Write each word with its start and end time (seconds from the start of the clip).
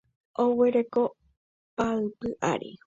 Oguereko 0.43 1.01
paapy 1.77 2.29
ary. 2.51 2.71